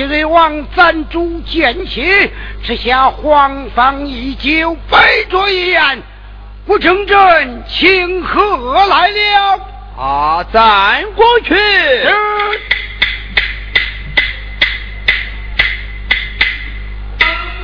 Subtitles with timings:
[0.00, 2.02] 西瑞王暂主见起，
[2.64, 4.96] 吃下黄方一酒，杯
[5.30, 6.02] 酌一言，
[6.64, 9.60] 不成朕请客来了。
[9.98, 11.54] 啊，暂过去。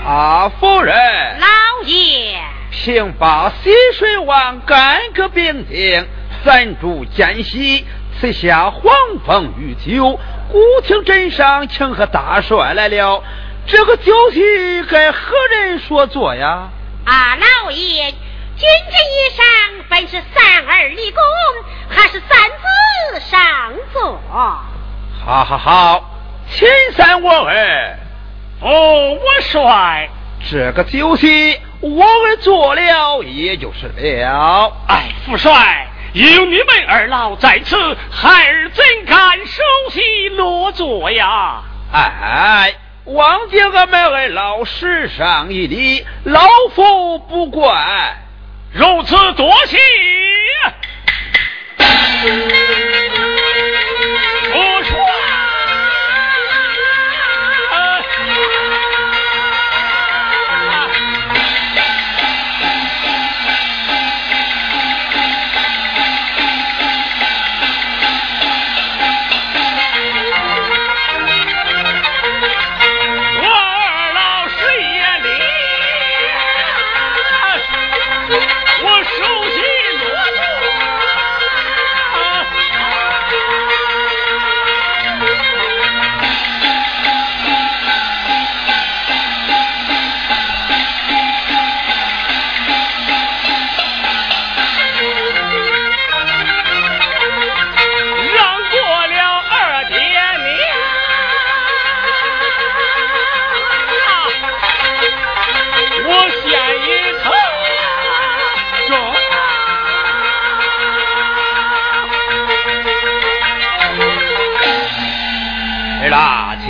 [0.04, 0.94] 啊，夫人。
[1.40, 1.46] 老
[1.86, 2.38] 爷。
[2.70, 6.06] 平把西水王干戈兵丁，
[6.44, 7.86] 暂主见喜。
[8.18, 8.94] 赐下黄
[9.26, 10.18] 蜂御酒，
[10.50, 13.22] 古亭镇上请贺大帅来了。
[13.66, 16.68] 这个酒席该何人所做呀？
[17.04, 18.10] 啊，老爷，
[18.56, 19.42] 今天衣裳
[19.88, 21.22] 本是三儿立功，
[21.88, 24.20] 还是三子上座？
[24.30, 26.10] 好好好，
[26.48, 27.98] 请三我儿。
[28.60, 30.08] 哦，我帅，
[30.48, 34.72] 这个酒席我儿做了，也就是了。
[34.86, 35.88] 哎，父帅。
[36.12, 37.76] 有你们二老在此，
[38.10, 41.62] 孩儿怎敢手席落座呀？
[41.92, 48.16] 哎，王家俺们二老师上一礼，老夫不怪。
[48.72, 49.78] 如此多谢。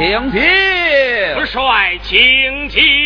[0.07, 0.41] 请进，
[1.47, 3.06] 帅，请进。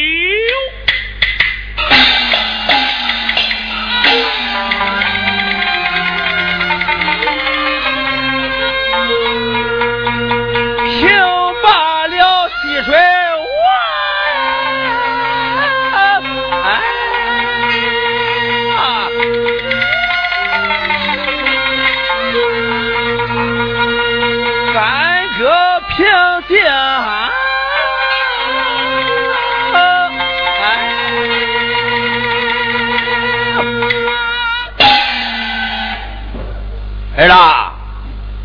[37.20, 37.72] 儿啦，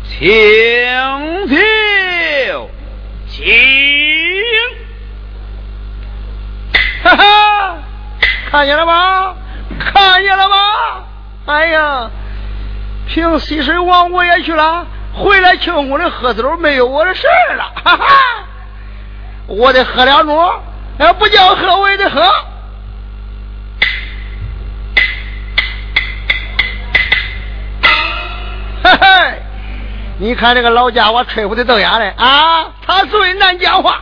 [0.04, 0.28] 请
[1.48, 2.70] 就，
[3.26, 3.46] 请，
[7.02, 7.78] 哈哈，
[8.50, 9.34] 看见了吧？
[9.80, 10.56] 看见了吧？
[11.46, 12.10] 哎呀，
[13.08, 18.06] 凭西水王我也去了，回来庆功的喝酒没有我的事了，哈哈，
[19.46, 20.54] 我得喝两盅，
[20.98, 22.20] 要不叫喝我也得喝。
[29.06, 29.42] 嘿嘿，
[30.18, 34.00] 你看这个老家伙吹胡的瞪眼嘞啊，他最难讲话。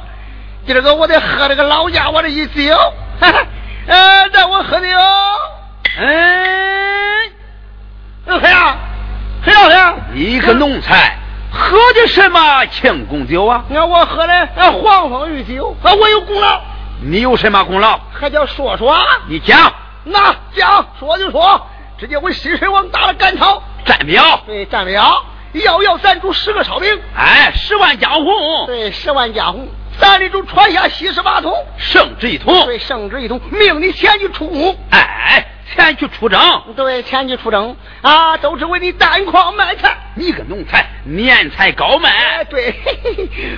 [0.66, 2.74] 今儿个我得喝这个老家伙的一酒，
[3.20, 3.46] 哈哈
[3.86, 4.98] 呃，让我喝的哟。
[5.98, 7.30] 嗯，
[8.40, 8.76] 黑呀，
[9.44, 11.18] 黑老黑，一个奴才
[11.52, 13.62] 喝的什么庆功酒啊？
[13.68, 16.62] 你看我喝的黄蜂御酒，啊，我有功劳。
[17.02, 18.00] 你有什么功劳？
[18.18, 18.96] 还叫说说？
[19.28, 19.70] 你讲。
[20.06, 21.66] 那讲说就说，
[21.98, 23.62] 直接为西水王打了赶草。
[23.84, 29.68] 战表，对，战表，要要赞助十个烧饼，哎，十万家红，对，十万家红，
[30.00, 36.40] 咱里头传下西十八通，圣旨一通，对，圣旨一通，命你前去出宫，哎，前去出征，
[36.74, 42.74] 对，前去出征，啊，都是为你单筐卖菜，你个奴才，年财高卖，对，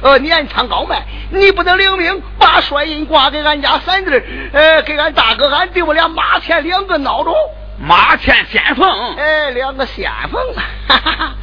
[0.03, 4.11] 呃，年仓高卖，你不能领命，把帅印挂给俺家三弟，
[4.53, 7.33] 呃，给俺大哥，俺弟我俩马前两个孬种。
[7.79, 10.43] 马前先锋，哎，两个先锋，
[10.89, 11.35] 哈哈哈！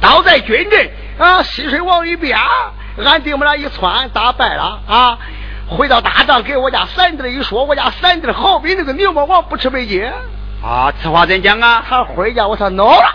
[0.00, 2.38] 倒在军阵啊，西水王一边，
[3.04, 5.18] 俺弟们俩一窜，打败了啊！
[5.68, 10.10] 回到大帐，给我家三弟一说，我家三弟好比那个牛魔王不吃没劲
[10.62, 10.92] 啊！
[11.02, 11.84] 此话怎讲啊？
[11.88, 13.14] 他回家我说恼了，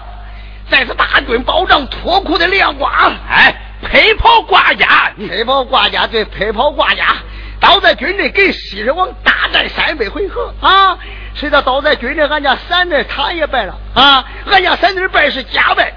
[0.70, 2.92] 再是大军保障脱裤的亮光。
[3.30, 7.16] 哎，配袍挂甲，配袍挂甲对，配袍挂甲。
[7.60, 10.98] 倒在军阵跟西水王大战三百回合啊！
[11.36, 14.26] 谁知道倒在军里，俺家三弟他也败了啊！
[14.52, 15.94] 俺家三弟败是假败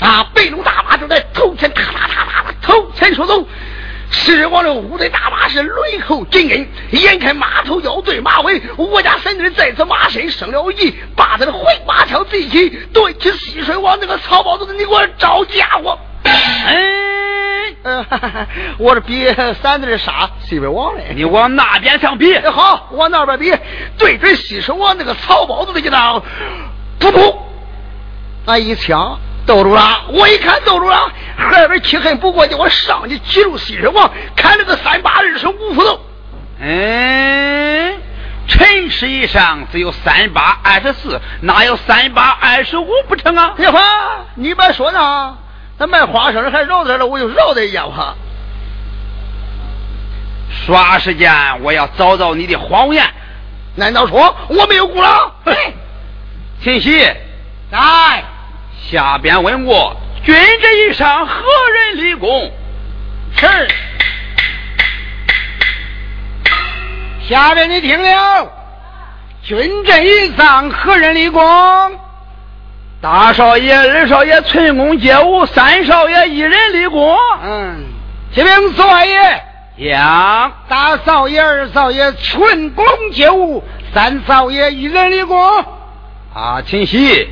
[0.00, 0.26] 啊！
[0.34, 3.46] 白龙大马正在头前，哒哒哒哒哒，头前出走。
[4.10, 6.68] 狮子王的五队大马是轮后紧跟，
[7.00, 15.98] 眼看马头要对马尾，我家三弟在此马身生了疑，把他的回马枪贼起，对起西水王那个草包子，你给我招家伙！
[16.22, 17.03] 哎，
[17.84, 18.04] 嗯，
[18.78, 19.32] 我这比
[19.62, 21.12] 三弟傻，西北王嘞。
[21.14, 23.54] 你往那边上比，好，往那边比，
[23.98, 26.22] 对准西施王那个草包子的一道，
[26.98, 27.36] 噗噗，
[28.46, 29.18] 俺一枪。
[29.46, 30.96] 兜住了，我一看兜住了，
[31.36, 36.00] 后边气恨不过，叫我上去击住西施王，砍了个三八二十五斧头。
[36.60, 38.00] 嗯，
[38.48, 43.52] 陈氏以上只有三八二十四，哪有三八二十五不成啊？
[43.58, 43.80] 呀哈，
[44.36, 45.36] 你别说呢，
[45.78, 48.14] 那卖花生的还饶他了，我就饶他一下吧。
[50.66, 51.32] 耍时间，
[51.62, 53.04] 我要找找你的谎言。
[53.74, 55.32] 难道说我没有功劳？
[56.62, 56.98] 秦喜，
[57.70, 57.78] 在。
[58.90, 61.42] 下边问我，军阵以上何
[61.74, 62.52] 人立功？
[63.36, 63.68] 是。
[67.28, 68.52] 下边你听了，
[69.42, 71.42] 军阵以上何人立功？
[73.04, 77.14] 大少爷、二少爷寸功皆无，三少爷一人立功。
[77.44, 77.84] 嗯。
[78.34, 79.42] 启禀四王爷，
[79.76, 83.62] 杨大少爷、二少爷寸功皆无，
[83.92, 85.38] 三少爷一人立功。
[86.34, 87.28] 啊，秦喜。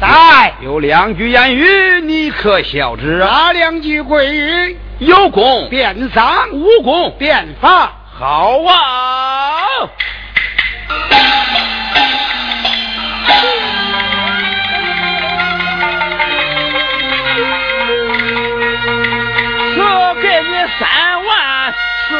[0.00, 3.16] 在有两句言语，你可晓知？
[3.16, 4.78] 哪两句贵语？
[5.00, 7.90] 有功便赏，无功便罚。
[8.16, 8.76] 好啊！
[20.80, 20.88] 三
[21.26, 21.74] 万
[22.08, 22.16] 岁。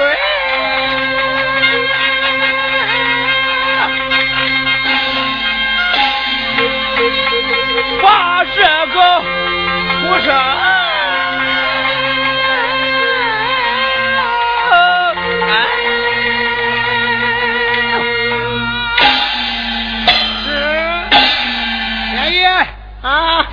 [8.02, 8.60] 把这
[8.92, 8.98] 个
[9.88, 10.59] 出生，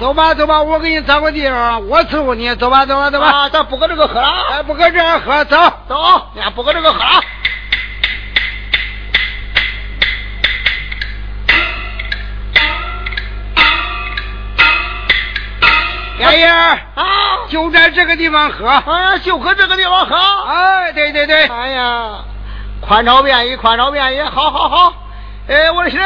[0.07, 3.27] 走吧走吧，我给你找个地方，我伺候你，走吧走吧走吧。
[3.27, 5.57] 啊，咱不搁这个喝了，哎，不搁这儿喝，走
[5.89, 5.95] 走，
[6.36, 7.21] 呀，不搁这个喝了。
[16.20, 17.03] 爷爷啊，
[17.50, 20.15] 就在这个地方喝，啊，就搁这个地方喝。
[20.15, 22.20] 哎，对对对，哎呀，
[22.79, 24.93] 宽敞便宜，宽敞便宜，好好好。
[25.50, 26.03] 哎，我的媳妇，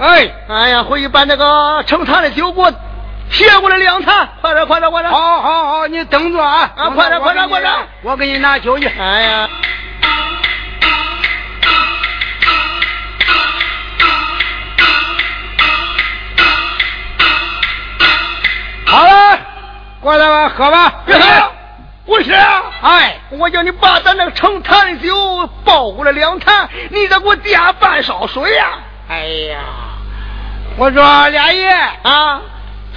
[0.00, 2.72] 哎，哎呀，回去把那个盛坛的酒给我
[3.30, 5.12] 写过来两坛，快点快点快点。
[5.12, 7.72] 好好好，你等着啊，啊，快点快点快点，
[8.02, 8.86] 我给你拿酒去。
[8.86, 9.48] 哎呀。
[18.86, 19.38] 好了，
[20.00, 20.92] 过来吧，喝吧。
[21.06, 21.52] 别喝了，
[22.06, 22.62] 我是啊。
[22.82, 28.66] 哎，我叫你把咱那个盛坛的酒抱过来两坛，你再给我垫半勺水呀。
[29.08, 29.58] 哎呀，
[30.76, 31.68] 我说俩爷
[32.02, 32.40] 啊，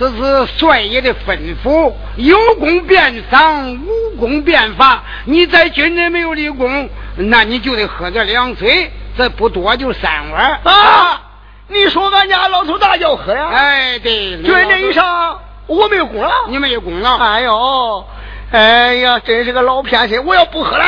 [0.03, 5.01] 这是帅爷的吩咐，有功便赏，无功便罚。
[5.23, 11.21] 你在军内没有立功，那你就得喝这凉水，这不多就三碗啊。
[11.69, 13.47] 你说俺家老头咋要喝呀？
[13.47, 15.39] 哎，对，军内以上。
[15.67, 17.15] 我没有功劳，你没有功劳。
[17.15, 18.05] 哎呦，
[18.51, 20.21] 哎呀，真是个老偏心！
[20.25, 20.85] 我要不喝了，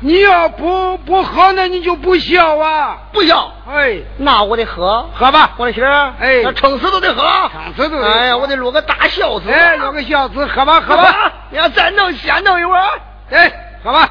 [0.00, 2.98] 你要不不喝，那你就不笑啊！
[3.12, 3.50] 不孝。
[3.68, 6.12] 哎，那我得喝，喝吧，我的媳儿。
[6.20, 8.06] 哎，那撑死都得喝，撑死都得。
[8.06, 9.50] 哎呀，我得落个大孝子。
[9.50, 11.32] 哎，落个孝子，喝吧，喝吧。
[11.50, 12.82] 你要再弄，先弄一碗。
[13.30, 13.50] 哎，
[13.82, 14.08] 喝吧。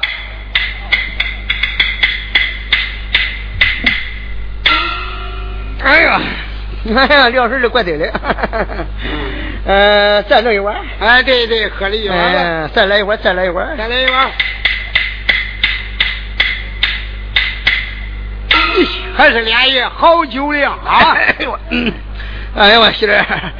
[5.84, 6.20] 哎呀。
[6.96, 8.12] 哎呀，粮食是怪对的，
[9.66, 10.76] 呃，再弄一碗。
[11.00, 12.16] 哎，对对，喝了一碗。
[12.16, 14.30] 哎，再来一碗，再来一碗，再来一碗。
[19.16, 21.12] 还是俩爷好酒量啊！
[21.14, 21.58] 哎呦，
[22.56, 23.12] 哎呀，我媳妇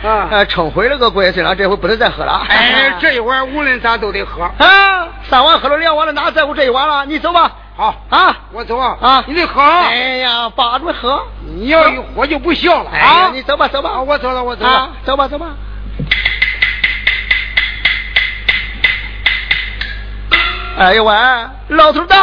[0.08, 2.46] 啊，撑毁了个怪岁了，这回不能再喝了。
[2.48, 5.08] 哎， 这一碗无论咋都得喝啊！
[5.28, 7.04] 三碗喝了两碗了，哪在乎这一碗了？
[7.06, 7.52] 你走吧。
[7.76, 8.96] 好啊，我走啊！
[9.02, 9.60] 啊，你得喝。
[9.60, 11.22] 哎呀，把着喝。
[11.44, 12.90] 你要一喝就不孝了。
[12.90, 15.46] 哎呀，你走吧，走吧，我走了，我走了，走吧，走吧。
[20.78, 21.14] 哎呦喂
[21.68, 22.14] 老头子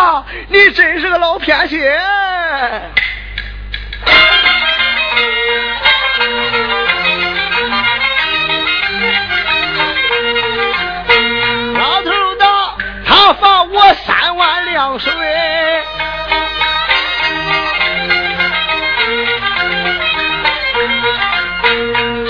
[0.48, 1.82] 你真是个老偏心。
[11.74, 12.46] 老头子
[13.08, 15.12] 他罚我三碗凉水。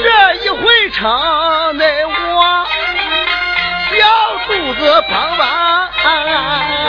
[0.01, 2.65] 这一回城的我
[3.91, 6.82] 小肚子梆梆啊。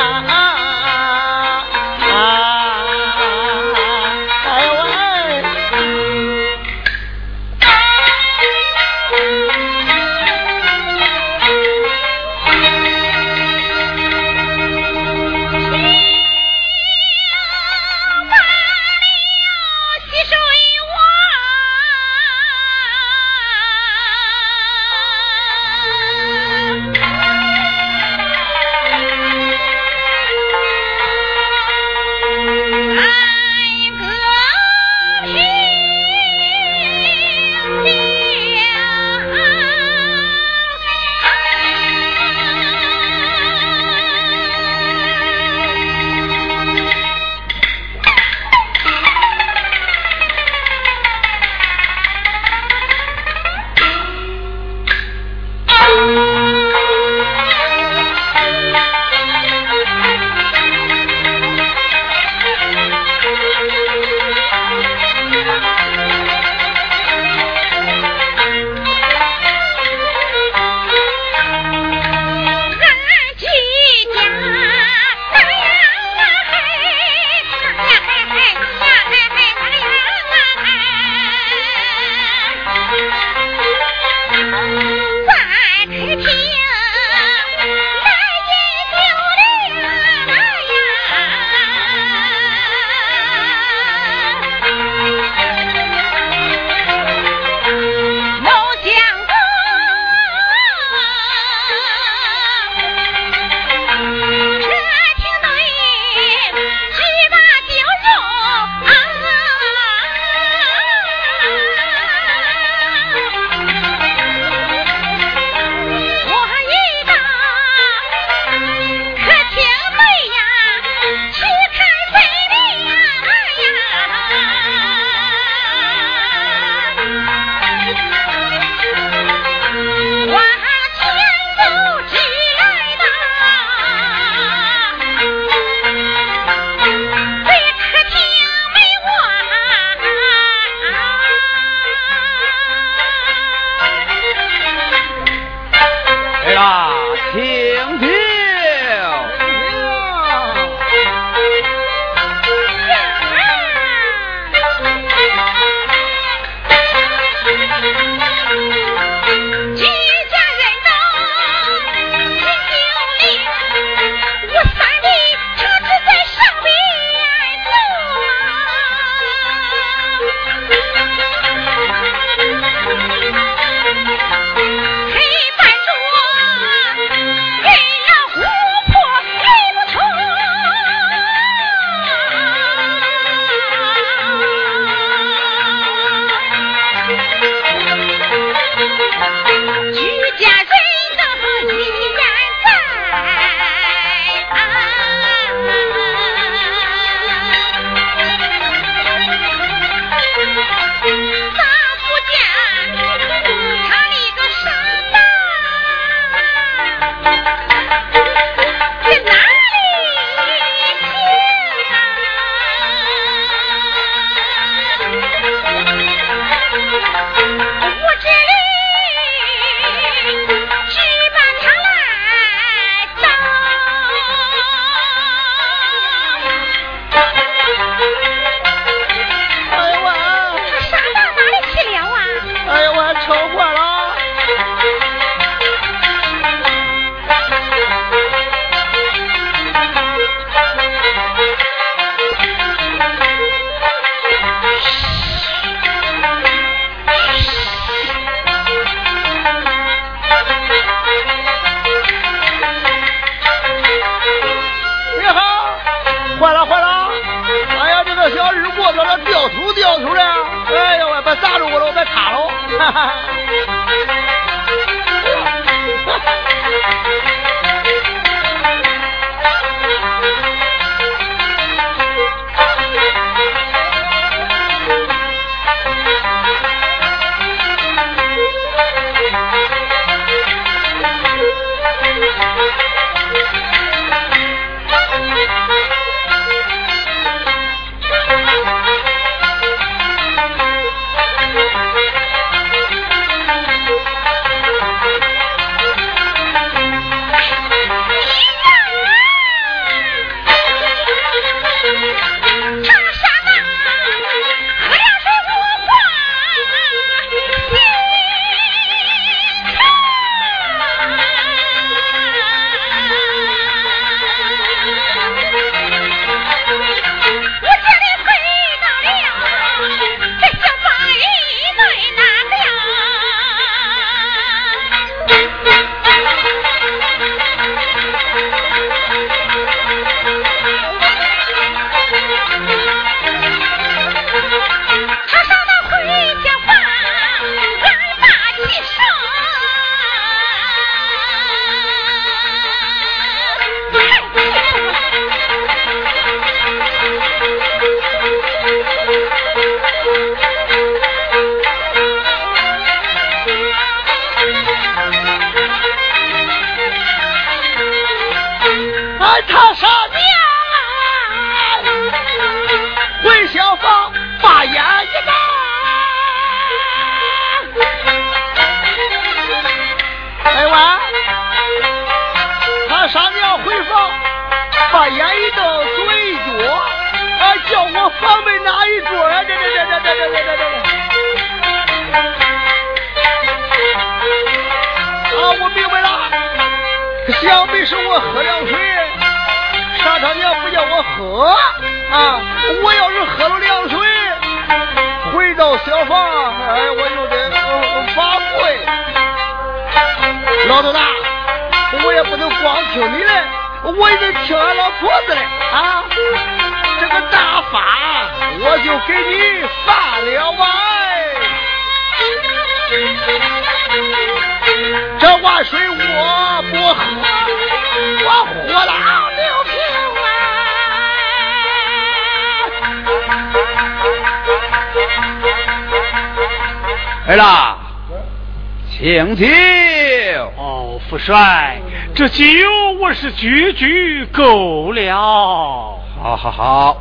[433.25, 435.99] 是句句够了。
[436.23, 436.97] 好好好，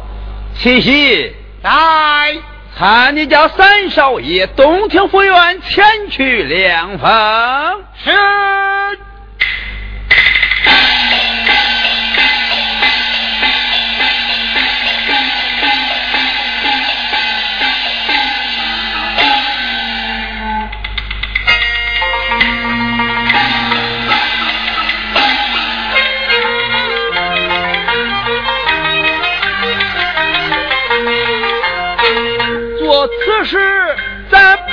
[0.56, 2.38] 七夕来，
[2.74, 7.12] 喊你家三少爷东庭府院前去凉风。
[8.06, 8.12] 是。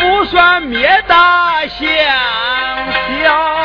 [0.01, 1.79] 不算灭大相
[3.23, 3.60] 小。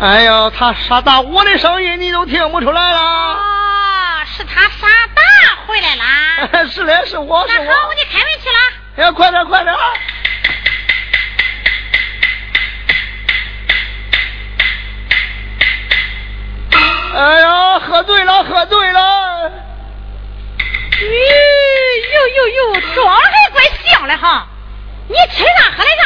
[0.00, 2.98] 哎呦，他傻大，我的声音你都听不出来了。
[3.00, 3.38] 哦，
[4.26, 5.22] 是他傻大
[5.66, 6.64] 回来啦。
[6.70, 7.64] 是嘞，是我是我。
[7.64, 9.08] 那好，我就开门去了。
[9.08, 9.74] 哎，快点，快点。
[17.14, 19.52] 哎呀，喝醉了，喝醉了。
[21.00, 21.04] 咦，
[22.14, 24.46] 呦呦呦，妆还怪像的哈。
[25.12, 26.04] 你吃啥喝的啥？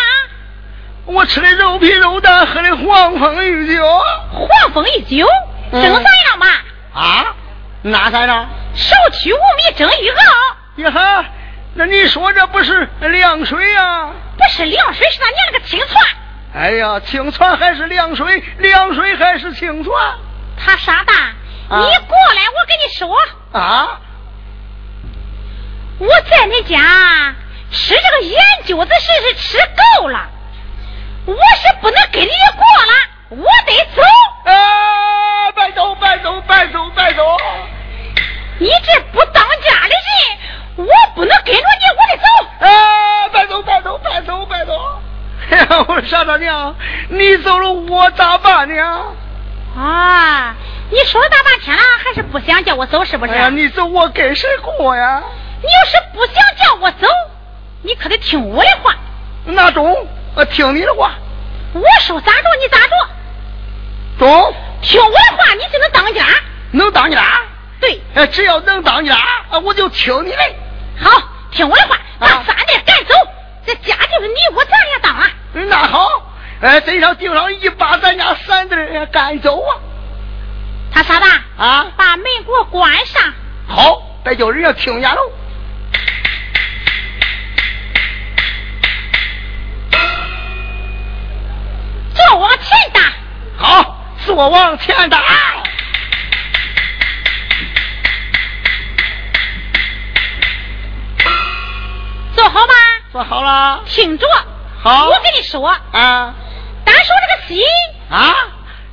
[1.07, 3.87] 我吃的肉皮肉蛋，喝的黄蜂玉酒。
[4.33, 5.25] 黄蜂玉酒，
[5.71, 6.47] 蒸啥样吧？
[6.92, 7.37] 啊，
[7.83, 8.49] 哪啥样？
[8.75, 10.25] 少取五米蒸玉熬。
[10.83, 11.25] 呀哈，
[11.75, 14.11] 那你说这不是凉水呀？
[14.37, 15.88] 不是凉水，是他娘了个清泉。
[16.53, 18.42] 哎呀，清泉还是凉水？
[18.59, 19.92] 凉水还是清泉？
[20.59, 21.16] 他傻蛋，
[21.69, 23.16] 你过来，我跟你说。
[23.53, 24.01] 啊？
[25.99, 27.35] 我在你家
[27.70, 29.59] 吃这个盐酒子是是吃
[30.00, 30.29] 够了。
[31.26, 32.92] 我是不能跟你过了，
[33.31, 34.02] 我得走。
[34.50, 37.37] 啊，别走，别走，别走，别走！
[38.59, 42.66] 你这不当家的人，我不能跟着你，我得走。
[42.66, 45.00] 啊，别走，别走，别走，别走！
[45.50, 46.74] 哎呀，我傻大娘，
[47.09, 49.02] 你走了我咋办呢？
[49.76, 50.55] 啊，
[50.90, 53.33] 你说了大半天了，还是不想叫我走是不是？
[53.33, 55.22] 哎呀，你走我跟谁过呀？
[55.61, 57.09] 你要是不想叫我走，
[57.82, 58.94] 你可得听我的话。
[59.44, 60.06] 那中。
[60.34, 61.12] 我听你的话，
[61.72, 62.92] 我说咋着你咋着，
[64.18, 64.54] 中。
[64.82, 66.26] 听我的话，你就能当家。
[66.72, 67.40] 能当家？
[67.80, 67.98] 对。
[68.14, 69.16] 哎，只要能当家，
[69.64, 70.38] 我就听你的。
[71.00, 73.14] 好，听我的话，把三弟赶走。
[73.64, 75.30] 这家就是你我咱俩当啊。
[75.54, 76.06] 那好，
[76.60, 78.74] 哎，身上顶上一把咱家三弟
[79.10, 79.80] 赶走啊。
[80.92, 83.22] 他傻吧啊，把门给我关上。
[83.66, 85.32] 好，别叫人家听见喽。
[92.33, 93.00] 我往前打。
[93.57, 95.22] 好，坐往前打。
[102.35, 102.74] 坐好吧。
[103.12, 103.83] 坐好了。
[103.87, 104.26] 听着。
[104.83, 105.09] 好。
[105.09, 105.68] 我跟你说。
[105.68, 106.35] 啊。
[106.85, 107.64] 单说这个心。
[108.11, 108.35] 啊。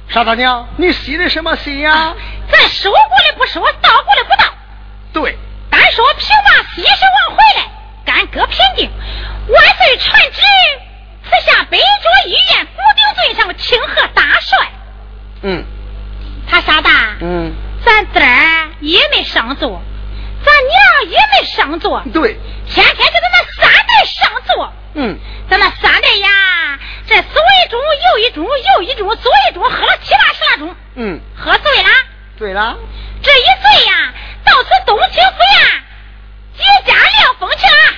[0.09, 2.13] 傻大娘，你戏的什么心呀？
[2.51, 4.53] 咱说过的不说，道过的不道。
[5.11, 5.37] 对。
[5.71, 7.65] 单说平娃西施王回来，
[8.05, 8.91] 干戈平定，
[9.47, 10.41] 万岁传旨，
[11.23, 12.67] 赐下北卓医院
[13.23, 14.69] 古顶尊上清河大帅。
[15.43, 15.63] 嗯。
[16.49, 17.15] 他傻大。
[17.21, 17.53] 嗯。
[17.85, 19.81] 咱这儿也没上座，
[20.43, 22.01] 咱娘也没上座。
[22.13, 22.37] 对。
[22.69, 24.73] 天天就在那三代上座。
[24.95, 25.17] 嗯。
[25.49, 30.73] 咱那三代呀，这左一盅右一盅右一盅左一盅，喝了七八十来盅。
[30.95, 31.19] 嗯。
[31.35, 31.89] 喝醉了。
[32.37, 32.77] 醉了。
[33.21, 34.13] 这一醉呀，
[34.45, 35.83] 到此东清府院
[36.57, 37.93] 接驾晾风去了。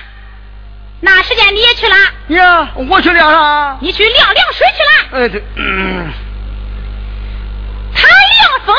[1.00, 1.96] 那时间你也去了？
[2.28, 3.76] 呀，我去晾啥？
[3.80, 5.22] 你去晾凉水去了？
[5.22, 5.42] 哎对。
[5.56, 6.10] 嗯。
[7.94, 8.76] 他晾风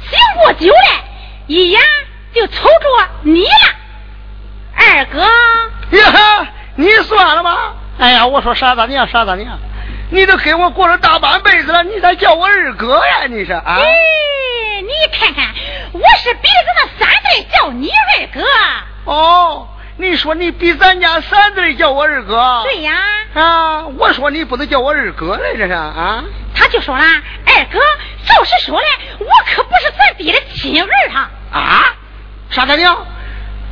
[0.00, 1.04] 醒过酒来，
[1.46, 1.80] 一眼
[2.34, 3.74] 就瞅着你了，
[4.76, 5.20] 二哥。
[5.96, 7.74] 呀，你算了吧。
[7.98, 9.58] 哎呀，我说傻大娘，傻大娘，
[10.10, 13.26] 你都跟我过了大半辈子了，你咋叫我二哥呀？
[13.28, 13.78] 你是啊？
[14.82, 15.46] 你看看，
[15.92, 18.44] 我是比着那三辈叫你二哥。
[19.04, 22.62] 哦，你说你比咱家三子叫我二哥？
[22.64, 22.92] 对呀。
[23.34, 26.24] 啊，我说你不能叫我二哥来这是啊？
[26.54, 27.78] 他就说了，二哥，
[28.26, 28.86] 照实说了，
[29.18, 31.30] 我可不是咱爹的亲儿哈。
[31.52, 31.94] 啊？
[32.50, 33.06] 啥大娘，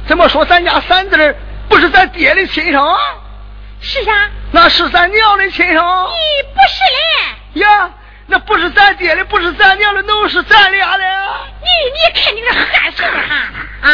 [0.07, 1.17] 怎么说咱家三弟
[1.69, 2.97] 不是咱爹的亲生？
[3.81, 4.31] 是啊。
[4.53, 5.75] 那是咱娘的亲生。
[5.75, 7.61] 你不是嘞？
[7.61, 7.91] 呀。
[8.27, 11.05] 那不是咱爹的，不是咱娘的，都是咱俩的。
[11.61, 13.37] 你你看你这汗水哈
[13.83, 13.91] 啊！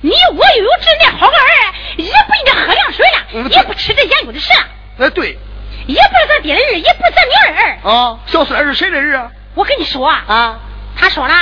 [0.00, 4.52] 你我又有这那好个儿，也不应该喝凉水了，也不吃这盐酒的食。
[4.98, 5.38] 哎，对。
[5.86, 7.78] 也不是咱爹的儿，也不是咱娘的儿。
[7.90, 9.30] 啊，小孙是谁的人啊？
[9.54, 10.58] 我跟你说啊，
[10.96, 11.34] 他说了，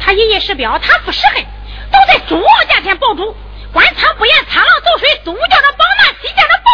[0.00, 1.44] 他爷爷石彪，他父石恨，
[1.90, 3.36] 都在诸王家前保主，
[3.72, 6.70] 官仓不严，苍狼走水，东叫他保那，西叫他保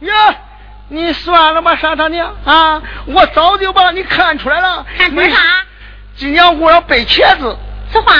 [0.00, 0.06] 你。
[0.08, 0.36] 呀。
[0.88, 2.82] 你算了吧，傻大娘啊！
[3.06, 4.84] 我早就把你看出来了。
[4.98, 5.38] 看出来啥？
[6.14, 7.56] 今年我要背茄子。
[7.90, 8.12] 此话？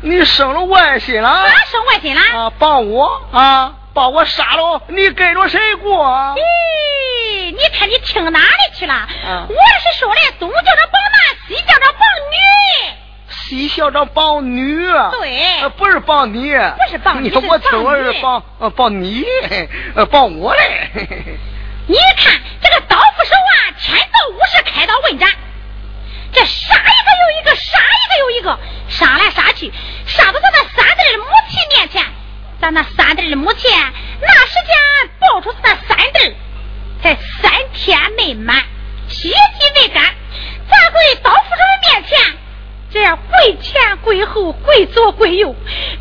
[0.00, 1.46] 你生了外心了？
[1.48, 2.20] 咋生外心了？
[2.20, 6.06] 啊，把我啊，把我杀了，你跟着谁过？
[6.36, 8.94] 咦，你看你听哪里去了？
[8.94, 12.94] 啊、我是说的，东叫着帮男，西叫着帮女。
[13.30, 14.86] 西校长帮女？
[15.20, 17.30] 对，不是帮你，不是帮你。
[17.30, 19.24] 说我听我是帮呃保你，
[19.96, 20.90] 呃保我嘞。
[21.88, 25.30] 你看这个刀斧手啊，千刀五十，开刀问斩，
[26.32, 29.72] 这杀一个又一个，杀一个又一个，杀来杀去，
[30.06, 32.04] 杀到咱那三弟的母亲面前。
[32.60, 33.70] 咱那三弟的母亲
[34.20, 36.36] 那时间抱出咱三弟，
[37.02, 38.64] 才三天没满，
[39.08, 39.36] 血迹
[39.76, 40.02] 未干，
[40.68, 42.18] 咱跪刀斧手的面前，
[42.90, 45.54] 这样跪前跪后，跪左跪右，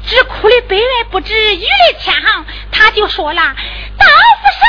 [0.07, 2.45] 只哭的悲哀不止，雨泪千行。
[2.71, 3.55] 他就说了，
[3.97, 4.65] 刀斧手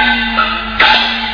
[0.00, 1.27] 啊！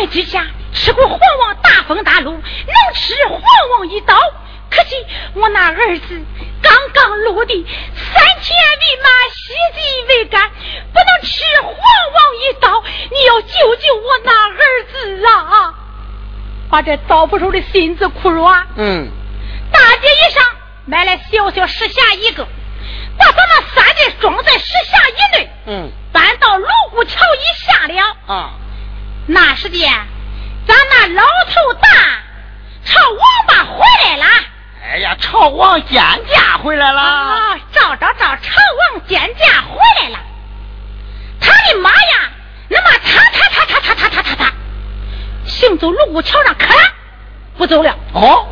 [0.00, 3.38] 俺们之下吃过皇王大风大露，能吃皇
[3.72, 4.16] 王一刀，
[4.70, 4.96] 可惜
[5.34, 6.18] 我那儿子
[6.62, 12.82] 刚刚落地，三千未满，血迹未干，不能吃皇王一刀。
[13.10, 14.56] 你要救救我那儿
[14.90, 15.74] 子啊！
[16.70, 18.66] 把这刀斧手的心子哭软。
[18.76, 19.06] 嗯，
[19.70, 20.42] 大街一上。
[20.86, 22.44] 买来小小石匣一个，
[23.16, 28.16] 把咱那三袋装在石匣以内，嗯，搬到泸沽桥以下了。
[28.26, 28.50] 啊，
[29.26, 29.92] 那时间，
[30.66, 31.88] 咱那老头大
[32.84, 34.26] 朝王八回来了。
[34.82, 37.00] 哎呀，朝王见驾回来了。
[37.00, 38.60] 啊，照照照，朝
[38.92, 40.18] 王见驾回来了。
[41.40, 42.30] 他的马呀，
[42.68, 44.52] 那么他他他他他他他他他，
[45.46, 46.92] 行走泸沽桥上，可了，
[47.56, 47.94] 不走了。
[48.14, 48.46] 哦，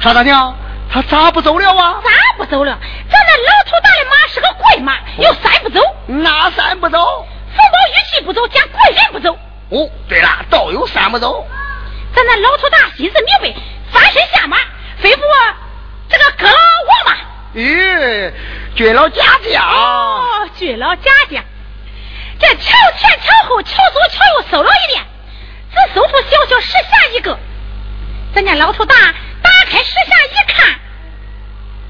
[0.00, 0.54] 傻大娘。
[0.88, 2.00] 他咋不走了啊？
[2.02, 2.78] 咋不走了？
[3.10, 5.80] 咱那老头大的马是个贵马，有三不走。
[6.06, 6.98] 哪三不走？
[6.98, 9.36] 冯宝玉气不走，见贵人不走。
[9.70, 11.46] 哦，对了，倒有三不走。
[12.14, 13.60] 咱那老头大心思明白，
[13.92, 14.56] 翻身下马，
[15.02, 15.20] 吩咐
[16.08, 17.16] 这个哥王马。
[17.54, 18.32] 咦，
[18.74, 19.64] 军老家将。
[19.66, 21.42] 哦，军老家将。
[22.38, 25.04] 这桥前桥后，桥左桥右搜了一遍，
[25.72, 27.38] 只搜出小小石匣一个。
[28.34, 28.94] 咱家老头大。
[29.42, 30.74] 打开石匣一看，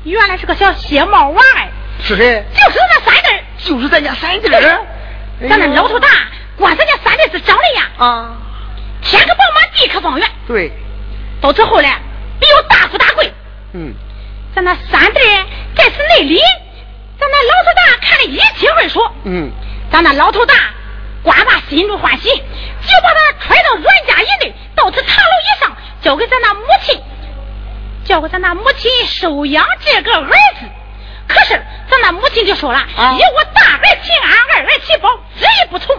[0.05, 1.69] 原来是个小鞋帽娃儿。
[2.03, 2.45] 是谁？
[2.55, 3.31] 就是那三弟
[3.65, 6.09] 就是咱家三弟咱那老头大，
[6.57, 7.89] 管咱家三弟是长的呀。
[7.99, 8.37] 啊。
[9.03, 10.29] 天可饱满，地可方圆。
[10.49, 10.73] 对。
[11.41, 12.01] 到此后来，
[12.41, 13.33] 必有大富大贵。
[13.73, 13.95] 嗯。
[14.55, 15.21] 咱那三弟
[15.77, 16.41] 在此内里，
[17.21, 19.01] 咱那老头大看得一清二楚。
[19.25, 19.51] 嗯，
[19.93, 20.55] 咱那老头大
[21.23, 26.99] 呱呱心中欢喜，就把他揣到阮家以内，到此茶楼以上，交给咱那母亲，
[28.07, 30.67] 交给咱那母亲收养这个儿子。
[31.29, 35.95] 可是咱那母亲就说了，以我大儿齐安，二儿齐宝，执意不从。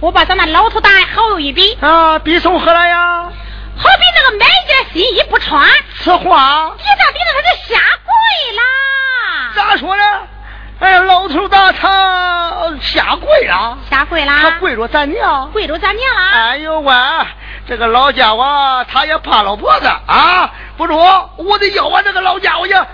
[0.00, 3.32] 我把咱那老头大好友一比啊，比从何来呀？
[3.78, 5.66] 好比那个买件新衣不穿，
[6.02, 8.62] 此话，比上比上他就下跪啦。
[9.54, 10.02] 咋说呢？
[10.80, 16.30] 哎呀，老头大他下跪了，下跪啦，他跪着咱娘，跪着咱娘啦。
[16.32, 16.94] 哎呦喂，
[17.66, 20.52] 这个老家伙他也怕老婆子啊！
[20.76, 22.86] 不中，我得要完这个老家伙去，啊，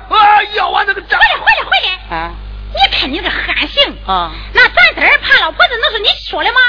[0.55, 2.17] 要完这个回来，回来，回来！
[2.17, 2.31] 啊，
[2.73, 6.61] 你看你这个汉行啊，那咱这儿怕老婆子，那是你说的吗？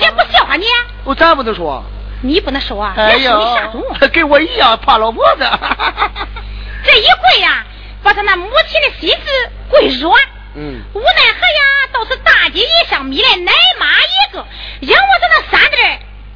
[0.00, 0.64] 也不笑话你。
[1.04, 1.84] 我咋不能说？
[2.22, 2.92] 你不能说啊！
[2.96, 3.70] 哎呀，
[4.12, 5.42] 跟我一样怕老婆子。
[6.84, 7.64] 这一跪呀，
[8.02, 10.20] 把他那母亲的心思跪软。
[10.54, 10.82] 嗯。
[10.94, 14.44] 无奈何呀，倒是大街一上迷来奶妈一个，
[14.80, 15.76] 让我在那三弟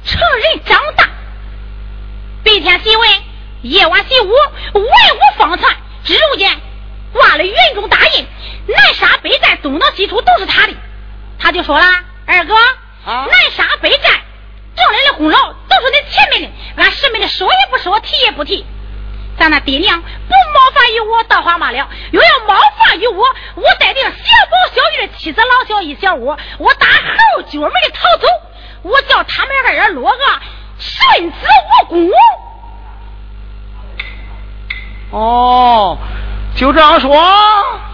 [0.05, 1.07] 成人长大。
[2.43, 3.09] 白天习文，
[3.61, 4.29] 夜晚习武，
[4.73, 4.87] 文武
[5.37, 5.75] 方传。
[6.03, 6.51] 指中间
[7.13, 8.27] 挂了云中大印，
[8.67, 10.73] 南沙北战，东到西出都是他的。
[11.39, 11.85] 他就说了
[12.27, 12.53] ：“二哥，
[13.05, 14.01] 啊、南沙北战
[14.75, 18.65] 挣来的功劳都是你前面的，俺师妹的说也不说，提也不提。
[19.37, 23.23] 咱那爹娘不冒犯于我，倒话嘛了；又要冒犯于我，
[23.55, 28.27] 我带领小宝、小玉的妻子老小一小窝，我打后脚门的逃走，
[28.81, 30.17] 我叫他们二人落个
[30.79, 31.37] 顺子
[31.89, 32.09] 无功。”
[35.11, 35.97] 哦，
[36.55, 37.23] 就这样说。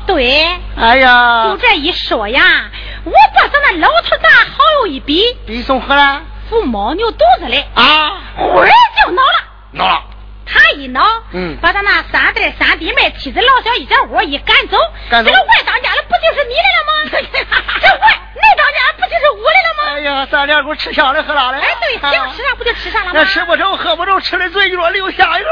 [0.08, 0.48] 对。
[0.78, 2.72] 哎呀，就这一说呀，
[3.04, 6.22] 我把咱那老头大好友一比，比送何来？
[6.50, 7.66] 扶猫牛犊子嘞！
[7.76, 8.72] 啊，忽然
[9.04, 9.44] 就恼了。
[9.72, 10.04] 恼了。
[10.46, 14.78] 他一恼，嗯，把他那三弟三弟妹、妻子老小一家伙一赶走，
[15.10, 15.32] 赶走。
[15.32, 16.92] 这个外当家的不就是你来了吗？
[17.80, 19.84] 这外内当家不就是我来了吗？
[19.96, 21.58] 哎呀，咱俩给我吃香的喝辣的。
[21.58, 23.12] 哎，对，想吃啥不就吃啥了吗？
[23.16, 25.46] 那吃不着喝不着，吃的嘴角流下油，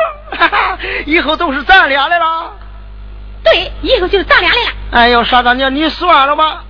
[1.05, 2.53] 以后都是咱俩的了。
[3.41, 4.71] 对，以后就是咱俩的了。
[4.91, 6.65] 哎呦，傻大娘，你算了吧。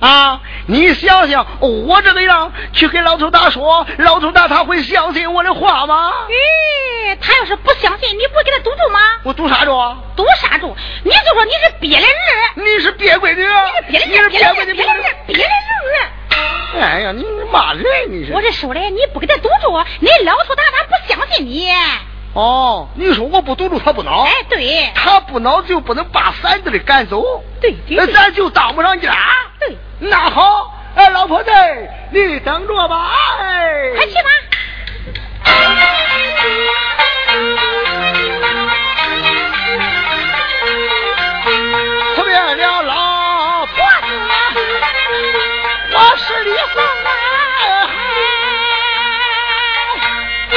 [0.00, 0.40] 啊！
[0.66, 6.12] 你想想，我这个样去给老头大说，老头大他会相信我的话吗？
[6.28, 9.00] 咦，他要是不相信，你不给他堵住吗？
[9.22, 9.70] 我堵啥住？
[10.14, 10.76] 堵啥住？
[11.02, 13.42] 你就说你是憋的人，你是憋闺女，
[13.88, 16.82] 你是憋的人，憋的人，憋的人，憋的人。
[16.82, 18.32] 哎呀，你骂人你是？
[18.34, 21.70] 我是说的，你不给他堵住，你老头大他不相信你。
[22.36, 24.24] 哦，你说我不堵住他不恼？
[24.24, 27.22] 哎，对，他不恼就不能把三子的赶走。
[27.62, 29.16] 对对，那咱就当不上家。
[29.58, 31.50] 对，那好，哎，老婆子，
[32.10, 34.28] 你等着吧，哎，快去吧。
[42.14, 44.12] 特别了老婆子，
[45.94, 46.84] 我是李凤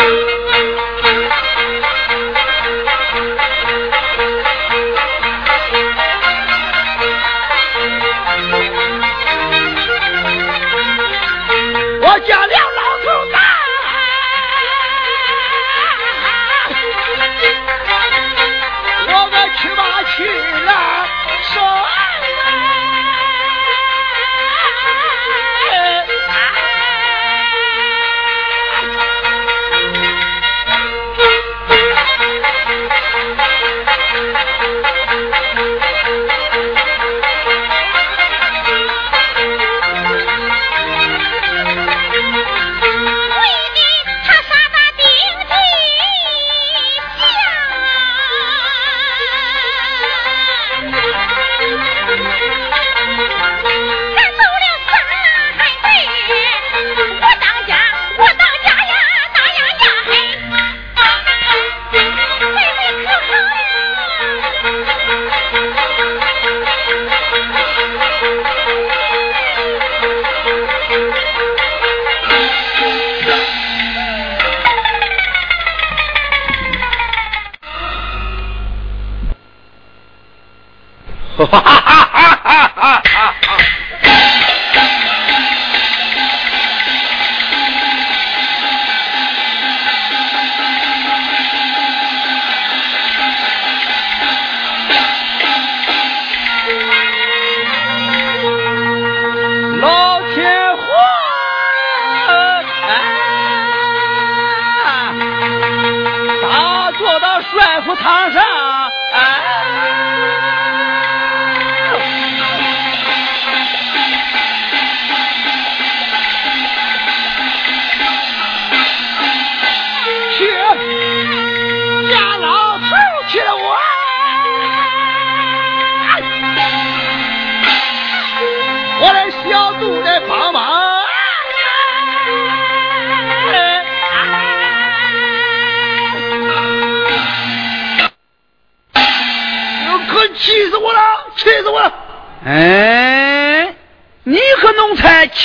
[0.02, 0.29] 我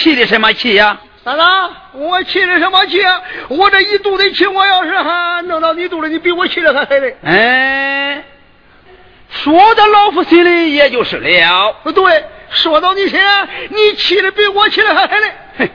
[0.04, 0.98] 气的什么气呀？
[1.24, 1.40] 咋子，
[1.94, 3.22] 我气的什么气啊？
[3.48, 7.16] 我这一肚子气，我要是还弄到你肚里，你比我气的还狠嘞！
[7.24, 8.22] 哎，
[9.30, 11.74] 说到老夫心里也就是了。
[11.94, 13.18] 对，说到你心，
[13.70, 15.32] 你气的比我气的还狠嘞！
[15.56, 15.68] 哼，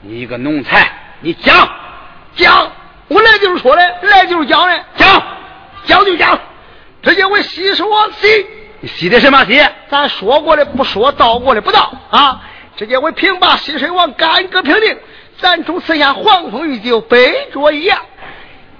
[0.00, 1.68] 你个奴才，你讲
[2.36, 2.72] 讲，
[3.08, 5.22] 我来就是说的，来就是讲的，讲
[5.84, 6.40] 讲就讲。
[7.02, 8.46] 这叫我洗是我洗，
[8.80, 9.62] 你洗的什么洗？
[9.90, 12.40] 咱说过的不说，道过的不道啊！
[12.78, 14.96] 这叫我平把西水王干戈平定，
[15.40, 17.98] 咱主此下黄蜂玉酒，杯酌一样。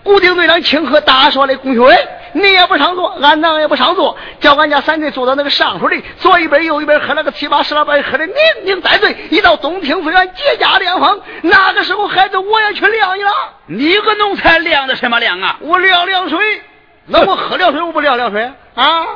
[0.04, 1.84] 固定队长清河大帅的功勋，
[2.32, 8.32] 你也不上座，俺娘也不上座，叫俺家三队坐到那个上头里，左一杯右一杯，喝了个七八十老杯，喝的酩
[8.64, 9.16] 酊大醉。
[9.30, 13.32] 一到东厅府院结家凉风，那个时候孩子我也去晾你了。
[13.66, 15.56] 你个奴才晾的什么凉啊？
[15.60, 16.62] 我晾凉水。
[17.06, 19.06] 那我喝凉水，我不凉凉水啊？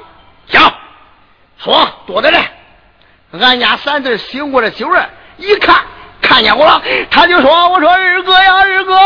[0.49, 0.75] 行，
[1.59, 2.38] 说多的嘞。
[3.40, 5.77] 俺家三弟醒过来酒人，一看
[6.21, 8.97] 看见我了，他就说：“我说二哥呀，二哥，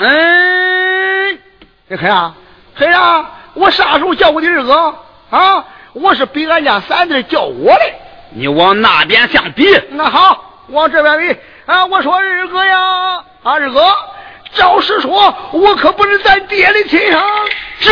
[0.00, 1.38] 嗯，
[1.88, 2.34] 你黑啊？
[2.74, 3.24] 黑啥？
[3.54, 4.94] 我啥时候叫过你二哥
[5.30, 5.64] 啊？
[5.94, 7.80] 我是比俺家三弟叫我的。
[8.30, 9.66] 你往那边相比？
[9.90, 11.36] 那好，往这边比
[11.66, 11.86] 啊！
[11.86, 13.82] 我说二哥呀，二哥。”
[14.54, 17.20] 照实说，我可不是咱爹的亲生。
[17.80, 17.90] 这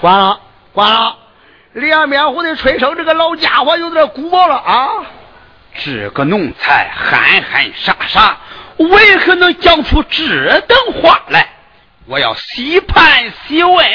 [0.00, 0.40] 关了，
[0.72, 1.14] 关了。
[1.72, 4.88] 两面胡的吹声，这个老家伙有点古堡了啊！
[5.84, 8.36] 这个奴才憨憨傻傻，
[8.78, 11.46] 为何能讲出这等话来？
[12.06, 13.86] 我要细盘细问。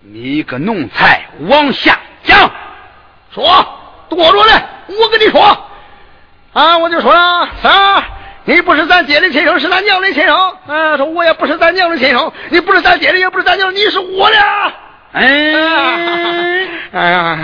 [0.00, 2.50] 你个奴才，往下讲，
[3.34, 3.78] 说
[4.08, 4.62] 多着嘞！
[4.88, 5.66] 我跟你说。
[6.54, 6.78] 啊！
[6.78, 7.48] 我就说了，
[8.44, 10.36] 你不是咱爹的亲生，是咱娘的亲生。
[10.66, 14.36] 啊，说我也不是咱娘的亲生，你不是咱爹的，也不是咱娘，你是我的。
[15.14, 15.60] 哎呀，
[16.92, 17.38] 哎呀，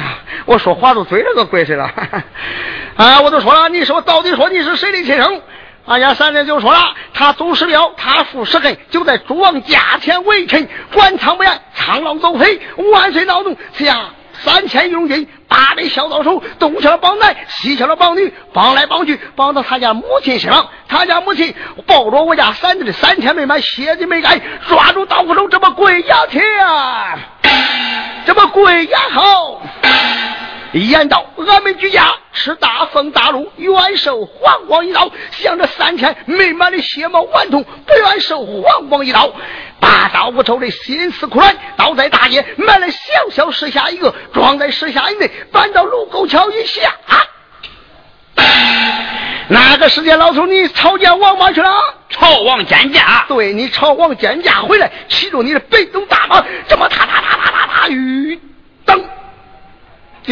[0.46, 1.84] 我说话都嘴这个鬼似的。
[2.96, 5.42] 啊，我都说了，你说到底说你是谁的亲生？
[5.86, 12.60] 俺家三娘就说了，他祖师庙，他父师黑，就在诸王驾前为臣，官仓不严，苍老走飞，
[12.92, 14.10] 万岁恼怒，下。
[14.44, 20.68] 三千佣金，八百小刀手，东敲了帮男，西敲了帮女，帮来帮去，帮到他家母亲身上。
[20.88, 21.54] 他家母亲
[21.86, 26.42] 抱着我家三子的三天没买，血的没干，抓住刀斧手，这么跪呀天，
[28.26, 29.62] 这么跪呀好。
[30.72, 35.10] 言道：俺们居家吃大风大露，愿受黄光一刀。
[35.30, 39.32] 想着三天没满的血毛顽童，不愿受黄光一刀。
[39.80, 42.98] 大刀不愁的心思苦乱，倒在大街买了小
[43.30, 46.92] 小石下一个，装在石下以内，搬到卢沟桥以下。
[49.50, 51.70] 那个时间，老头你朝见王八去了？
[52.10, 53.24] 朝王见驾。
[53.28, 58.38] 对你朝王见驾回来，骑着你的北东大马，这么踏踏踏踏踏踏，吁
[58.84, 59.02] 噔，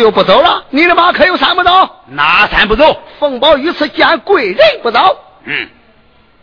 [0.03, 0.65] 就不走了。
[0.71, 1.71] 你的马可有三不走？
[2.09, 3.01] 哪三不走？
[3.19, 5.19] 冯宝于此见贵人不走。
[5.45, 5.69] 嗯。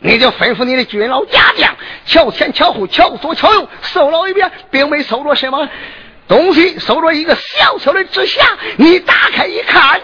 [0.06, 1.74] 你就吩咐你的军老家将，
[2.06, 5.70] 瞧前瞧后，瞧左瞧右，搜了一遍，并没搜着什么
[6.28, 8.42] 东西，搜着一个小小的纸匣。
[8.76, 10.02] 你打开一看，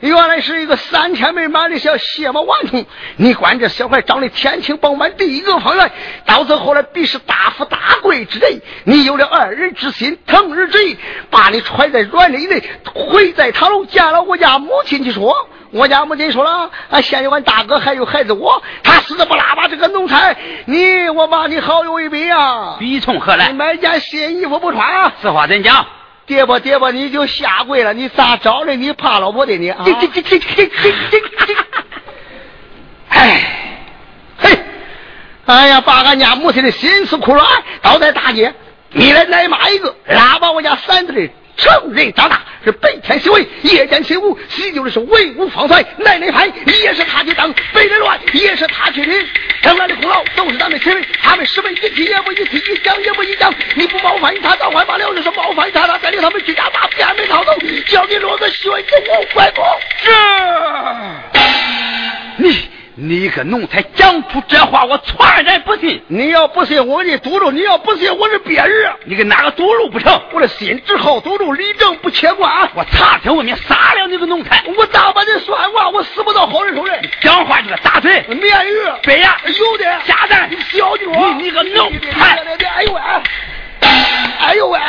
[0.00, 2.86] 原来是一个三天没满的小血毛顽童。
[3.16, 5.90] 你管这小孩长得天清饱满，第一个方圆，
[6.24, 8.60] 到此后来必是大富大贵之人。
[8.84, 10.96] 你有了二人之心，疼儿之意，
[11.30, 12.62] 把你揣在软里内，
[12.94, 15.34] 回在塔楼见了我家母亲去说。
[15.70, 19.66] 我家母亲说了，啊，现有俺大哥，还有孩子我，他死的不拉吧？
[19.68, 20.36] 这个奴才，
[20.66, 22.76] 你我把你好友一比啊！
[22.78, 23.48] 比从何来？
[23.48, 24.88] 你买件新衣服不穿？
[24.88, 25.84] 啊此话怎讲？
[26.28, 27.94] 爹吧爹吧，你就下跪了！
[27.94, 28.76] 你咋着的？
[28.76, 29.82] 你怕老婆的你啊？
[29.84, 31.54] 这这这这这这这！
[33.08, 33.42] 哎，
[34.36, 34.58] 嘿，
[35.46, 37.44] 哎呀，把俺家母亲的心思苦了
[37.80, 38.54] 倒在大街，
[38.90, 41.30] 你来挨骂一个，拉把我家三子的。
[41.58, 45.84] 成人长大是白天习为，夜间习武，习就的是文武方帅。
[45.98, 49.26] 奶奶派也是他去当，被人乱也是他去领。
[49.60, 53.52] 将来的功劳都是咱们亲人，他们十分一提也不一提，一讲也不一讲。
[53.74, 57.52] 你不冒犯他，早换罢了；就是冒犯他，他带领他们居家把边门逃走，
[57.88, 59.60] 叫你落个血就无怪不？
[60.04, 60.12] 这
[62.36, 62.70] 你。
[63.00, 66.02] 你个奴才讲出这话，我全然不信。
[66.08, 68.92] 你要不信，我给你堵住；你要不信，我是别人。
[69.04, 70.20] 你给哪个堵住不成？
[70.32, 72.68] 我的心只好堵住，理正不切关。
[72.74, 74.64] 我查听文明，杀了你个奴才！
[74.76, 75.88] 我大把你算卦？
[75.90, 76.90] 我死不到好人手里。
[77.20, 78.74] 讲话就个大嘴，面鱼，
[79.04, 79.84] 对呀，有的。
[80.04, 81.34] 下蛋，小牛。
[81.34, 81.88] 你你个奴
[82.18, 82.36] 才！
[82.74, 83.00] 哎呦喂！
[84.40, 84.80] 哎呦喂！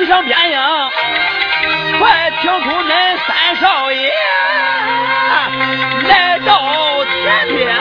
[0.00, 0.90] 你想变样，
[1.98, 4.10] 快请出恁三少爷
[6.08, 7.76] 来到前边。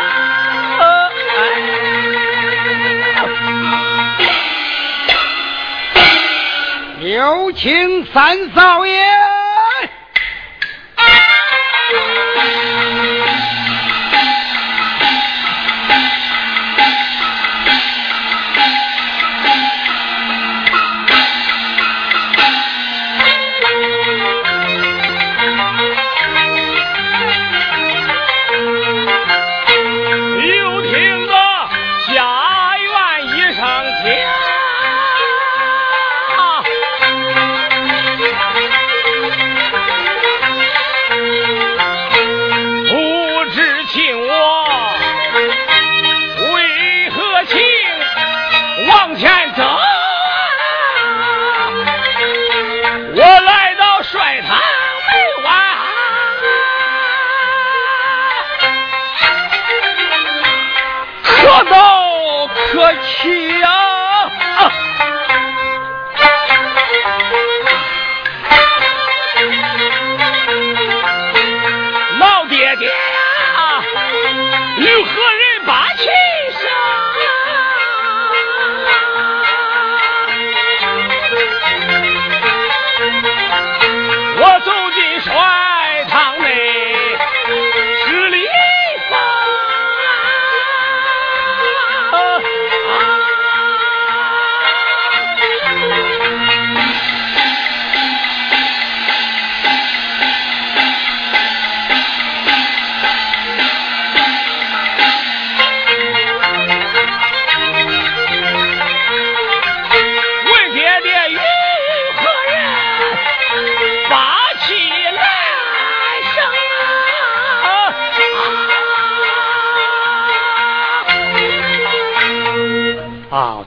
[6.99, 9.28] 有请三少爷。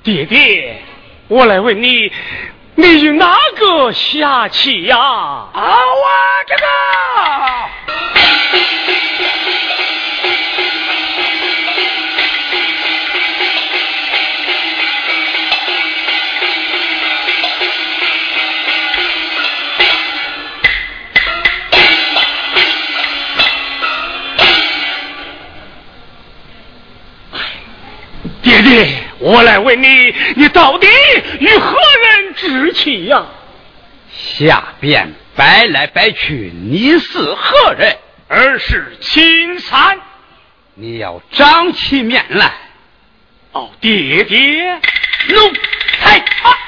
[0.02, 0.82] 爹爹，
[1.28, 2.12] 我来问你，
[2.74, 4.96] 你与哪个下棋呀？
[4.98, 6.08] 啊，我
[6.46, 6.62] 这个。
[28.42, 29.01] 爹爹。
[29.22, 30.88] 我来问你，你到底
[31.38, 33.24] 与何人置气呀？
[34.10, 37.96] 下边摆来摆去，你是何人？
[38.26, 40.00] 而是青山。
[40.74, 42.52] 你要张起面来。
[43.52, 44.80] 哦，爹爹，
[45.28, 45.52] 奴
[46.00, 46.58] 才啊！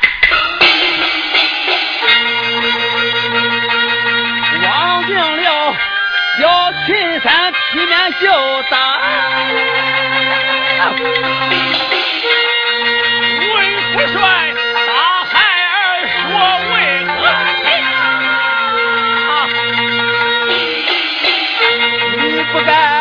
[4.63, 5.75] 忘定了，
[6.39, 8.29] 小青山劈面就
[8.71, 8.75] 打。
[22.55, 22.94] forgot.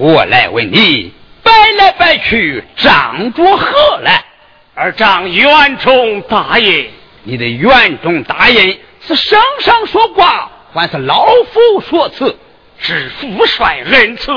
[0.00, 4.24] 我来问你，摆来摆去，仗着何来？
[4.74, 6.88] 而仗元中大印。
[7.22, 12.34] 你的元中大印是圣上说卦，还是老夫说辞？
[12.78, 14.32] 是父帅恩赐。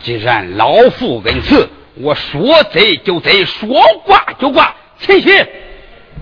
[0.00, 4.76] 既然老夫恩赐，我说贼就贼，说挂就挂。
[5.00, 5.40] 秦喜，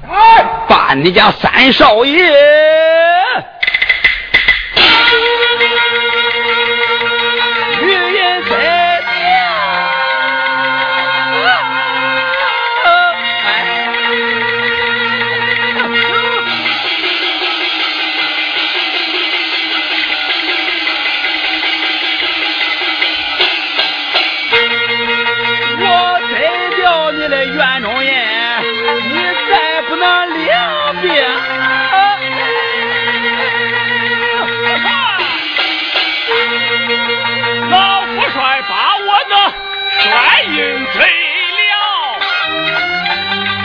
[0.08, 2.26] 哎，把你家三少爷。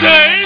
[0.01, 0.40] day.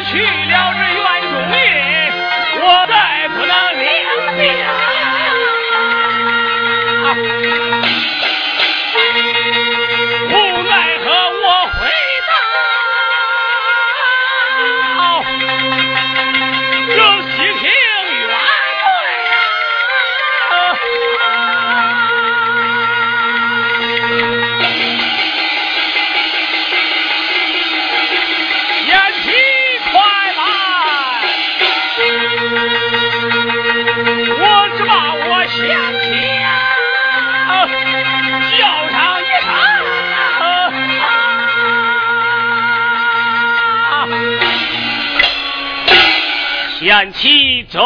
[46.86, 47.82] 贤妻走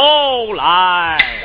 [0.52, 1.39] 来。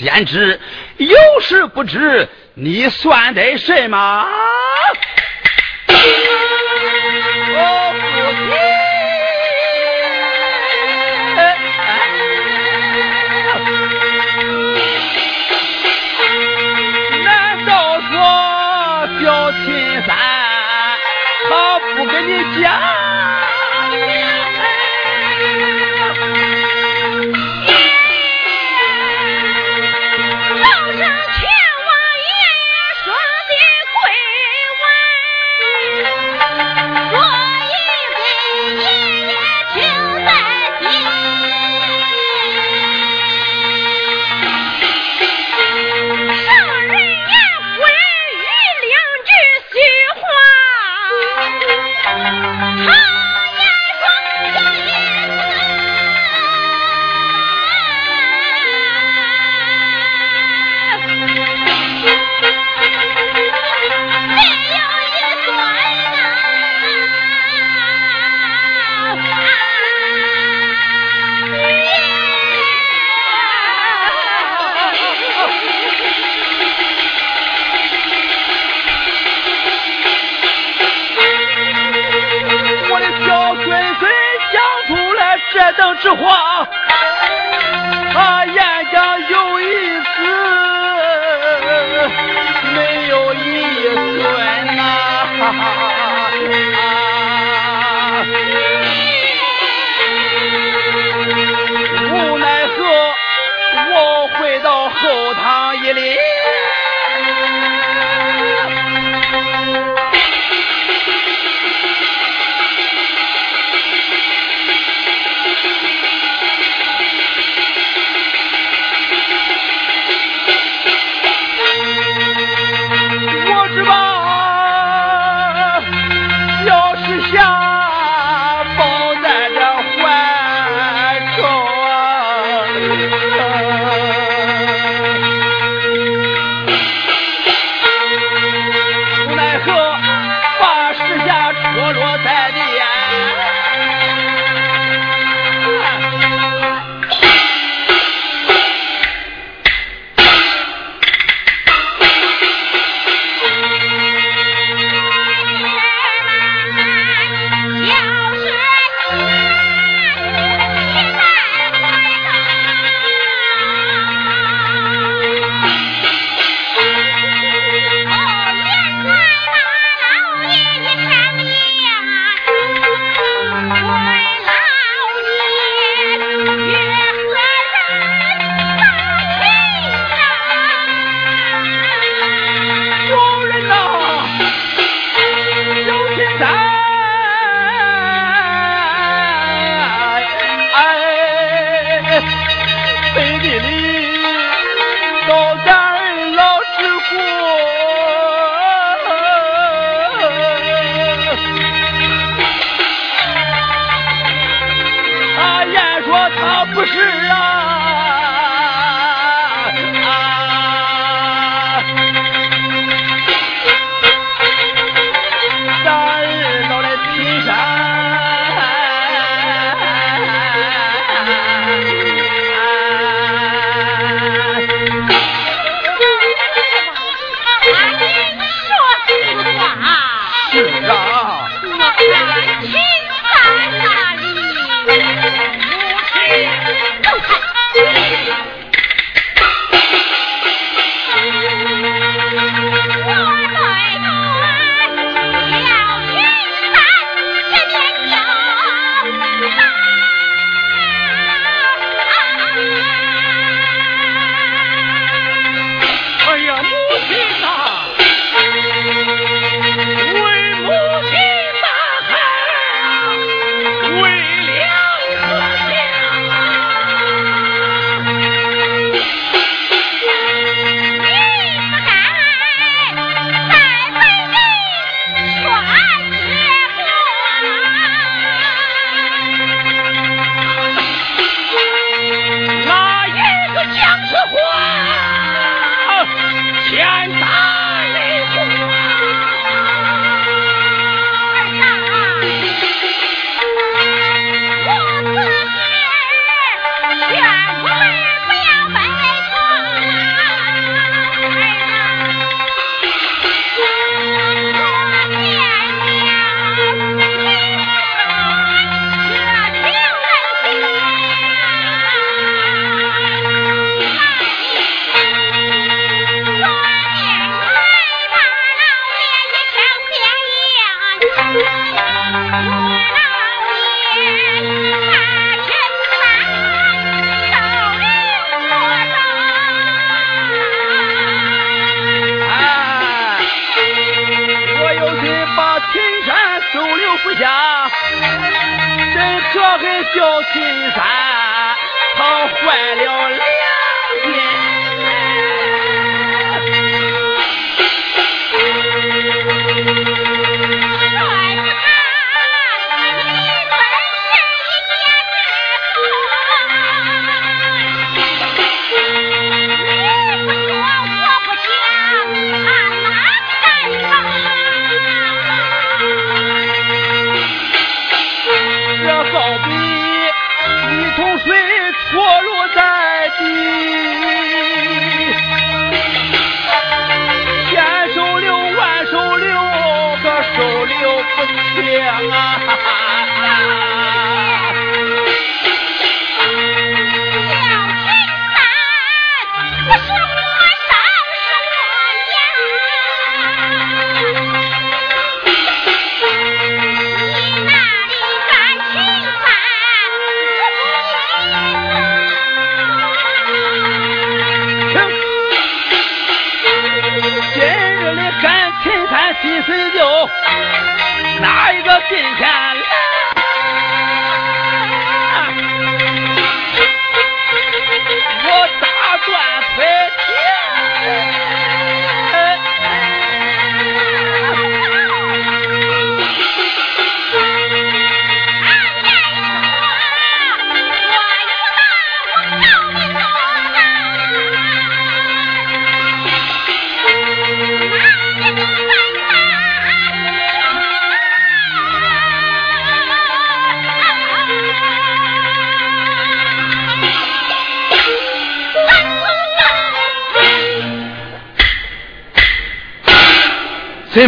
[0.00, 0.58] 先知，
[0.96, 4.26] 有时不知，你算得什么？
[17.22, 18.16] 难道说
[19.22, 20.16] 小青山
[21.46, 22.72] 他不跟你讲？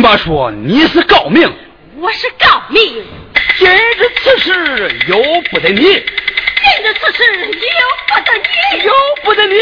[0.02, 1.48] 人爸说你是告命，
[2.00, 2.82] 我是高明。
[3.56, 4.50] 今日此事
[5.06, 5.16] 由
[5.48, 7.52] 不得你，今日此事由
[8.08, 8.92] 不得你，由
[9.22, 9.54] 不得你，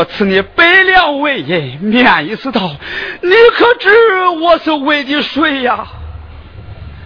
[0.00, 2.74] 我赐你百两为银，免一次道，
[3.20, 3.90] 你可知
[4.42, 5.86] 我是为的谁呀？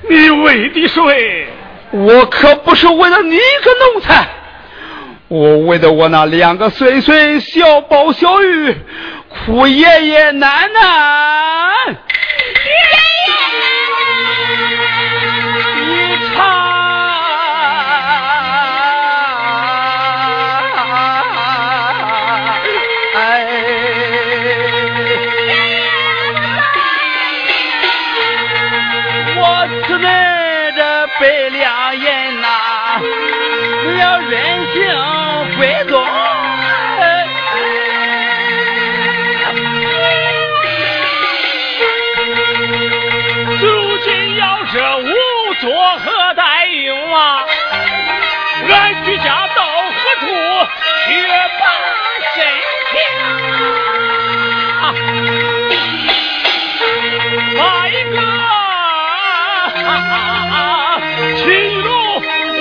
[0.08, 1.48] 你为的谁？
[1.90, 4.28] 我可不是为了你个奴才，
[5.26, 8.76] 我为了我那两个孙孙小宝小玉，
[9.28, 11.96] 苦爷爷奶奶。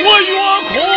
[0.03, 0.92] 帅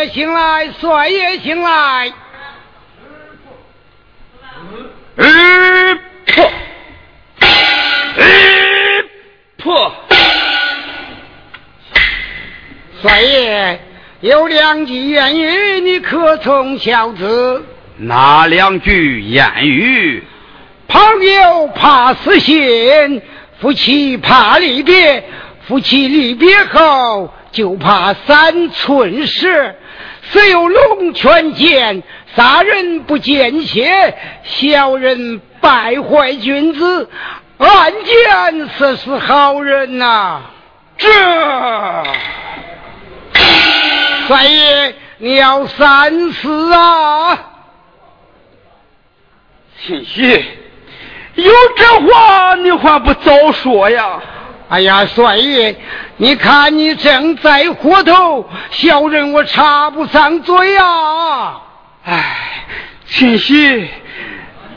[0.00, 2.10] 爷醒来，帅爷醒来！
[5.16, 6.50] 嗯，破，
[8.16, 9.04] 嗯，
[9.58, 9.92] 破。
[13.02, 13.80] 帅爷
[14.20, 17.62] 有两句言语，你可曾晓得？
[17.98, 20.24] 哪两句言语？
[20.88, 23.20] 朋友怕死心，
[23.60, 25.28] 夫妻怕离别，
[25.68, 27.34] 夫妻离别后。
[27.52, 29.74] 就怕三寸石，
[30.30, 32.02] 虽有龙泉剑，
[32.36, 37.10] 杀人不见血，小人败坏君子，
[37.58, 40.40] 暗箭射死好人呐！
[40.96, 41.08] 这
[44.28, 47.38] 三爷，你要三思啊！
[49.82, 50.44] 秦喜，
[51.34, 54.20] 有这话你还不早说呀？
[54.70, 55.74] 哎呀，帅爷，
[56.16, 61.56] 你看你正在火头，小人我插不上嘴呀！
[62.04, 62.36] 哎，
[63.08, 63.90] 秦喜，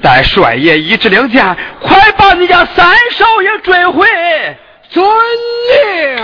[0.01, 4.07] 待帅爷一支令箭，快把你家三少爷追回！
[4.89, 5.05] 遵
[5.69, 6.17] 令。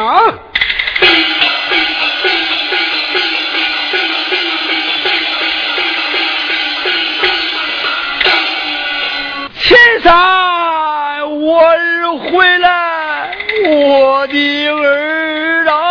[9.61, 12.70] 秦三，我儿回来，
[13.68, 15.89] 我的儿啊